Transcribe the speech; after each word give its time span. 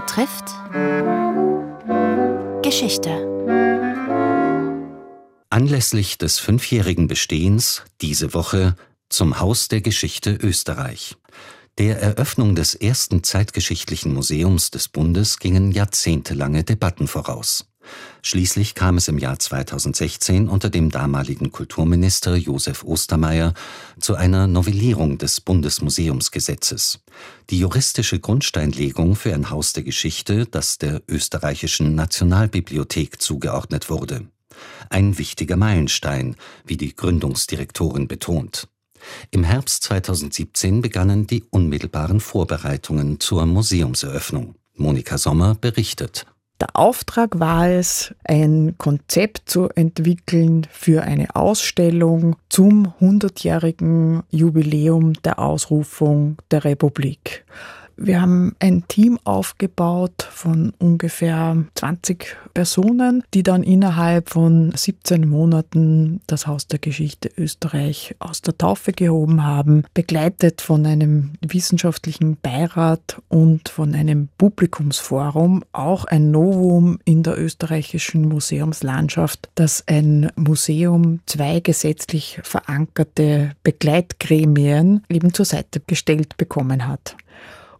betrifft 0.00 0.54
Geschichte. 2.62 3.10
Anlässlich 5.50 6.16
des 6.16 6.38
fünfjährigen 6.38 7.06
Bestehens 7.06 7.82
diese 8.00 8.32
Woche 8.32 8.76
zum 9.10 9.40
Haus 9.40 9.68
der 9.68 9.82
Geschichte 9.82 10.38
Österreich. 10.40 11.16
Der 11.76 12.00
Eröffnung 12.00 12.54
des 12.54 12.74
ersten 12.74 13.22
zeitgeschichtlichen 13.22 14.14
Museums 14.14 14.70
des 14.70 14.88
Bundes 14.88 15.38
gingen 15.38 15.70
jahrzehntelange 15.70 16.64
Debatten 16.64 17.06
voraus. 17.06 17.69
Schließlich 18.22 18.74
kam 18.74 18.98
es 18.98 19.08
im 19.08 19.18
Jahr 19.18 19.38
2016 19.38 20.48
unter 20.48 20.68
dem 20.68 20.90
damaligen 20.90 21.52
Kulturminister 21.52 22.36
Josef 22.36 22.84
Ostermeier 22.84 23.54
zu 23.98 24.14
einer 24.14 24.46
Novellierung 24.46 25.16
des 25.16 25.40
Bundesmuseumsgesetzes. 25.40 27.00
Die 27.48 27.58
juristische 27.58 28.20
Grundsteinlegung 28.20 29.16
für 29.16 29.34
ein 29.34 29.48
Haus 29.50 29.72
der 29.72 29.84
Geschichte, 29.84 30.46
das 30.46 30.78
der 30.78 31.02
österreichischen 31.08 31.94
Nationalbibliothek 31.94 33.22
zugeordnet 33.22 33.88
wurde. 33.88 34.26
Ein 34.90 35.16
wichtiger 35.16 35.56
Meilenstein, 35.56 36.36
wie 36.66 36.76
die 36.76 36.94
Gründungsdirektorin 36.94 38.08
betont. 38.08 38.68
Im 39.30 39.44
Herbst 39.44 39.84
2017 39.84 40.82
begannen 40.82 41.26
die 41.26 41.44
unmittelbaren 41.50 42.20
Vorbereitungen 42.20 43.18
zur 43.18 43.46
Museumseröffnung. 43.46 44.56
Monika 44.76 45.18
Sommer 45.18 45.54
berichtet. 45.54 46.26
Der 46.60 46.76
Auftrag 46.76 47.40
war 47.40 47.70
es, 47.70 48.14
ein 48.22 48.74
Konzept 48.76 49.48
zu 49.48 49.70
entwickeln 49.70 50.66
für 50.70 51.02
eine 51.02 51.34
Ausstellung 51.34 52.36
zum 52.50 52.92
100-jährigen 53.00 54.22
Jubiläum 54.30 55.14
der 55.22 55.38
Ausrufung 55.38 56.36
der 56.50 56.64
Republik. 56.64 57.46
Wir 58.02 58.22
haben 58.22 58.56
ein 58.60 58.88
Team 58.88 59.18
aufgebaut 59.24 60.26
von 60.30 60.72
ungefähr 60.78 61.64
20 61.74 62.34
Personen, 62.54 63.22
die 63.34 63.42
dann 63.42 63.62
innerhalb 63.62 64.30
von 64.30 64.72
17 64.74 65.28
Monaten 65.28 66.22
das 66.26 66.46
Haus 66.46 66.66
der 66.66 66.78
Geschichte 66.78 67.30
Österreich 67.36 68.16
aus 68.18 68.40
der 68.40 68.56
Taufe 68.56 68.92
gehoben 68.92 69.44
haben, 69.44 69.84
begleitet 69.92 70.62
von 70.62 70.86
einem 70.86 71.32
wissenschaftlichen 71.46 72.38
Beirat 72.40 73.20
und 73.28 73.68
von 73.68 73.94
einem 73.94 74.30
Publikumsforum, 74.38 75.62
auch 75.72 76.06
ein 76.06 76.30
Novum 76.30 77.00
in 77.04 77.22
der 77.22 77.38
österreichischen 77.38 78.26
Museumslandschaft, 78.26 79.50
dass 79.56 79.86
ein 79.86 80.32
Museum 80.36 81.20
zwei 81.26 81.60
gesetzlich 81.60 82.40
verankerte 82.44 83.52
Begleitgremien 83.62 85.04
eben 85.10 85.34
zur 85.34 85.44
Seite 85.44 85.80
gestellt 85.86 86.38
bekommen 86.38 86.88
hat. 86.88 87.14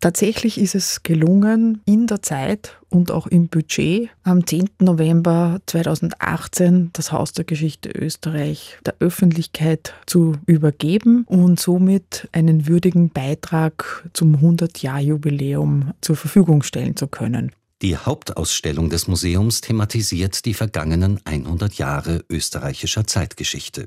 Tatsächlich 0.00 0.58
ist 0.58 0.74
es 0.74 1.02
gelungen, 1.02 1.80
in 1.86 2.06
der 2.06 2.22
Zeit 2.22 2.78
und 2.90 3.10
auch 3.10 3.26
im 3.26 3.48
Budget 3.48 4.10
am 4.22 4.46
10. 4.46 4.68
November 4.80 5.60
2018 5.66 6.90
das 6.92 7.12
Haus 7.12 7.32
der 7.32 7.44
Geschichte 7.44 7.88
Österreich 7.90 8.78
der 8.84 8.96
Öffentlichkeit 9.00 9.94
zu 10.06 10.36
übergeben 10.46 11.24
und 11.26 11.58
somit 11.58 12.28
einen 12.32 12.66
würdigen 12.66 13.10
Beitrag 13.10 14.08
zum 14.12 14.36
100-Jahr-Jubiläum 14.36 15.92
zur 16.00 16.16
Verfügung 16.16 16.62
stellen 16.62 16.96
zu 16.96 17.08
können. 17.08 17.52
Die 17.82 17.96
Hauptausstellung 17.96 18.88
des 18.88 19.06
Museums 19.06 19.60
thematisiert 19.60 20.46
die 20.46 20.54
vergangenen 20.54 21.20
100 21.24 21.74
Jahre 21.74 22.24
österreichischer 22.30 23.06
Zeitgeschichte. 23.06 23.86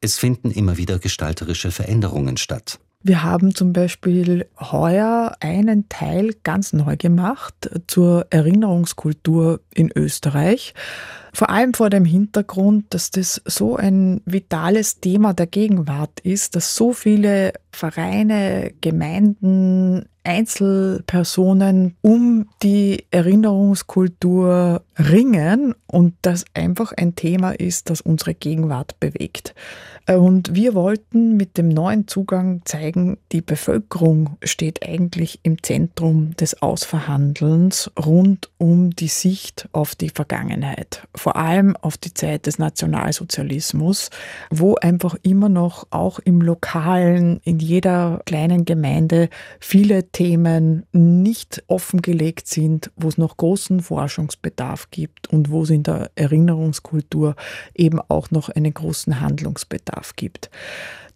Es 0.00 0.18
finden 0.18 0.50
immer 0.50 0.78
wieder 0.78 0.98
gestalterische 0.98 1.70
Veränderungen 1.70 2.36
statt. 2.36 2.80
Wir 3.02 3.22
haben 3.22 3.54
zum 3.54 3.72
Beispiel 3.72 4.46
heuer 4.58 5.34
einen 5.40 5.88
Teil 5.88 6.34
ganz 6.42 6.74
neu 6.74 6.96
gemacht 6.98 7.70
zur 7.86 8.26
Erinnerungskultur 8.28 9.60
in 9.72 9.90
Österreich. 9.94 10.74
Vor 11.32 11.50
allem 11.50 11.74
vor 11.74 11.90
dem 11.90 12.04
Hintergrund, 12.04 12.86
dass 12.90 13.10
das 13.10 13.40
so 13.44 13.76
ein 13.76 14.20
vitales 14.24 15.00
Thema 15.00 15.32
der 15.32 15.46
Gegenwart 15.46 16.20
ist, 16.20 16.56
dass 16.56 16.74
so 16.74 16.92
viele 16.92 17.52
Vereine, 17.72 18.72
Gemeinden, 18.80 20.06
Einzelpersonen 20.22 21.96
um 22.02 22.48
die 22.62 23.04
Erinnerungskultur 23.10 24.82
ringen 24.98 25.74
und 25.86 26.14
das 26.22 26.44
einfach 26.52 26.92
ein 26.92 27.14
Thema 27.14 27.52
ist, 27.52 27.90
das 27.90 28.00
unsere 28.00 28.34
Gegenwart 28.34 29.00
bewegt. 29.00 29.54
Und 30.06 30.54
wir 30.54 30.74
wollten 30.74 31.36
mit 31.36 31.56
dem 31.56 31.68
neuen 31.68 32.08
Zugang 32.08 32.62
zeigen, 32.64 33.18
die 33.32 33.42
Bevölkerung 33.42 34.36
steht 34.42 34.86
eigentlich 34.86 35.40
im 35.42 35.62
Zentrum 35.62 36.34
des 36.36 36.62
Ausverhandelns 36.62 37.90
rund 37.98 38.50
um 38.58 38.90
die 38.90 39.08
Sicht 39.08 39.68
auf 39.72 39.94
die 39.94 40.10
Vergangenheit, 40.10 41.06
vor 41.20 41.36
allem 41.36 41.76
auf 41.76 41.98
die 41.98 42.14
Zeit 42.14 42.46
des 42.46 42.58
Nationalsozialismus, 42.58 44.08
wo 44.50 44.76
einfach 44.76 45.16
immer 45.22 45.50
noch 45.50 45.86
auch 45.90 46.18
im 46.18 46.40
lokalen, 46.40 47.40
in 47.44 47.58
jeder 47.58 48.22
kleinen 48.24 48.64
Gemeinde 48.64 49.28
viele 49.60 50.10
Themen 50.10 50.86
nicht 50.92 51.62
offengelegt 51.66 52.48
sind, 52.48 52.90
wo 52.96 53.08
es 53.08 53.18
noch 53.18 53.36
großen 53.36 53.80
Forschungsbedarf 53.80 54.90
gibt 54.90 55.28
und 55.28 55.50
wo 55.50 55.62
es 55.62 55.70
in 55.70 55.82
der 55.82 56.10
Erinnerungskultur 56.14 57.36
eben 57.74 58.00
auch 58.08 58.30
noch 58.30 58.48
einen 58.48 58.72
großen 58.72 59.20
Handlungsbedarf 59.20 60.16
gibt. 60.16 60.48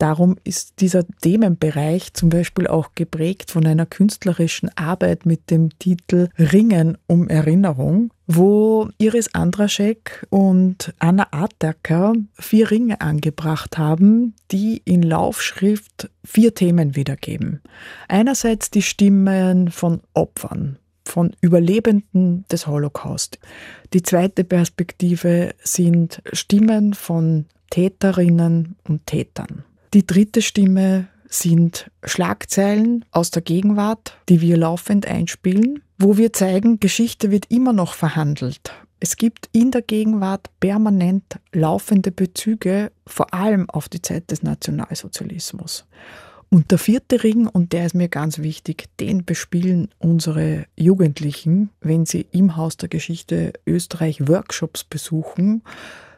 Darum 0.00 0.36
ist 0.44 0.80
dieser 0.80 1.06
Themenbereich 1.06 2.14
zum 2.14 2.30
Beispiel 2.30 2.66
auch 2.66 2.92
geprägt 2.94 3.50
von 3.50 3.66
einer 3.66 3.84
künstlerischen 3.84 4.70
Arbeit 4.74 5.26
mit 5.26 5.50
dem 5.50 5.78
Titel 5.78 6.30
Ringen 6.38 6.96
um 7.06 7.28
Erinnerung, 7.28 8.10
wo 8.26 8.88
Iris 8.96 9.34
Andraschek 9.34 10.26
und 10.30 10.94
Anna 11.00 11.26
Artacker 11.32 12.14
vier 12.32 12.70
Ringe 12.70 13.02
angebracht 13.02 13.76
haben, 13.76 14.34
die 14.50 14.80
in 14.86 15.02
Laufschrift 15.02 16.08
vier 16.24 16.54
Themen 16.54 16.96
wiedergeben. 16.96 17.60
Einerseits 18.08 18.70
die 18.70 18.80
Stimmen 18.80 19.70
von 19.70 20.00
Opfern, 20.14 20.78
von 21.04 21.36
Überlebenden 21.42 22.46
des 22.50 22.66
Holocaust. 22.66 23.38
Die 23.92 24.00
zweite 24.00 24.44
Perspektive 24.44 25.54
sind 25.62 26.22
Stimmen 26.32 26.94
von 26.94 27.44
Täterinnen 27.68 28.76
und 28.88 29.04
Tätern. 29.04 29.64
Die 29.92 30.06
dritte 30.06 30.40
Stimme 30.40 31.08
sind 31.28 31.90
Schlagzeilen 32.04 33.04
aus 33.10 33.32
der 33.32 33.42
Gegenwart, 33.42 34.16
die 34.28 34.40
wir 34.40 34.56
laufend 34.56 35.06
einspielen, 35.06 35.82
wo 35.98 36.16
wir 36.16 36.32
zeigen, 36.32 36.78
Geschichte 36.78 37.32
wird 37.32 37.50
immer 37.50 37.72
noch 37.72 37.94
verhandelt. 37.94 38.72
Es 39.00 39.16
gibt 39.16 39.48
in 39.50 39.72
der 39.72 39.82
Gegenwart 39.82 40.48
permanent 40.60 41.40
laufende 41.52 42.12
Bezüge, 42.12 42.92
vor 43.04 43.34
allem 43.34 43.68
auf 43.68 43.88
die 43.88 44.00
Zeit 44.00 44.30
des 44.30 44.44
Nationalsozialismus. 44.44 45.86
Und 46.50 46.70
der 46.70 46.78
vierte 46.78 47.24
Ring, 47.24 47.48
und 47.48 47.72
der 47.72 47.86
ist 47.86 47.94
mir 47.94 48.08
ganz 48.08 48.38
wichtig, 48.38 48.88
den 49.00 49.24
bespielen 49.24 49.88
unsere 49.98 50.66
Jugendlichen, 50.76 51.70
wenn 51.80 52.06
sie 52.06 52.26
im 52.30 52.56
Haus 52.56 52.76
der 52.76 52.88
Geschichte 52.88 53.54
Österreich 53.66 54.28
Workshops 54.28 54.84
besuchen 54.84 55.62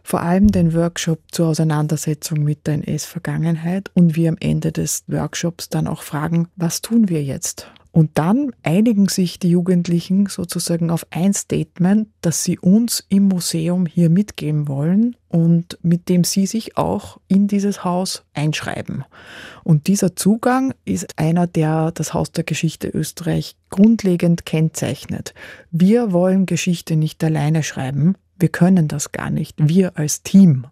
vor 0.02 0.20
allem 0.20 0.48
den 0.48 0.74
Workshop 0.74 1.20
zur 1.30 1.48
Auseinandersetzung 1.48 2.42
mit 2.42 2.66
der 2.66 2.74
NS-Vergangenheit 2.74 3.90
und 3.94 4.16
wir 4.16 4.28
am 4.28 4.36
Ende 4.40 4.72
des 4.72 5.04
Workshops 5.06 5.68
dann 5.68 5.86
auch 5.86 6.02
fragen, 6.02 6.48
was 6.56 6.80
tun 6.80 7.08
wir 7.08 7.22
jetzt? 7.22 7.68
Und 7.92 8.12
dann 8.14 8.52
einigen 8.62 9.08
sich 9.08 9.38
die 9.38 9.50
Jugendlichen 9.50 10.26
sozusagen 10.26 10.90
auf 10.90 11.06
ein 11.10 11.34
Statement, 11.34 12.08
das 12.22 12.42
sie 12.42 12.58
uns 12.58 13.04
im 13.10 13.28
Museum 13.28 13.84
hier 13.84 14.08
mitgeben 14.08 14.66
wollen 14.66 15.14
und 15.28 15.78
mit 15.82 16.08
dem 16.08 16.24
sie 16.24 16.46
sich 16.46 16.78
auch 16.78 17.20
in 17.28 17.48
dieses 17.48 17.84
Haus 17.84 18.24
einschreiben. 18.32 19.04
Und 19.62 19.88
dieser 19.88 20.16
Zugang 20.16 20.72
ist 20.86 21.18
einer, 21.18 21.46
der 21.46 21.92
das 21.92 22.14
Haus 22.14 22.32
der 22.32 22.44
Geschichte 22.44 22.88
Österreich 22.88 23.56
grundlegend 23.68 24.46
kennzeichnet. 24.46 25.34
Wir 25.70 26.12
wollen 26.12 26.46
Geschichte 26.46 26.96
nicht 26.96 27.22
alleine 27.22 27.62
schreiben, 27.62 28.14
wir 28.42 28.50
können 28.50 28.88
das 28.88 29.12
gar 29.12 29.30
nicht, 29.30 29.54
wir 29.58 29.96
als 29.96 30.22
Team, 30.22 30.66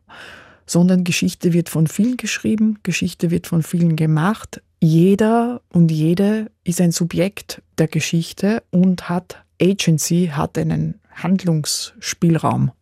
sondern 0.67 1.05
Geschichte 1.05 1.52
wird 1.52 1.69
von 1.69 1.87
vielen 1.87 2.17
geschrieben, 2.17 2.81
Geschichte 2.82 3.31
wird 3.31 3.46
von 3.46 3.62
vielen 3.62 3.96
gemacht. 3.96 4.61
Jeder 4.81 5.62
und 5.72 5.90
jede 5.90 6.50
ist 6.64 6.81
ein 6.81 6.90
Subjekt 6.90 7.62
der 7.78 7.87
Geschichte 7.87 8.62
und 8.70 9.08
hat 9.08 9.44
Agency, 9.62 10.31
hat 10.34 10.58
einen 10.58 11.00
Handlungsspielraum. 11.14 12.72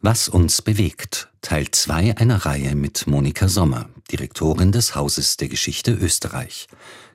Was 0.00 0.28
uns 0.28 0.60
bewegt. 0.60 1.30
Teil 1.40 1.70
2 1.70 2.16
einer 2.16 2.44
Reihe 2.44 2.74
mit 2.74 3.06
Monika 3.06 3.48
Sommer, 3.48 3.88
Direktorin 4.10 4.72
des 4.72 4.94
Hauses 4.94 5.36
der 5.36 5.48
Geschichte 5.48 5.92
Österreich. 5.92 6.66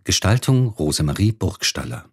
Gestaltung 0.06 0.69
Rosemarie 0.69 1.31
Burgstaller. 1.31 2.09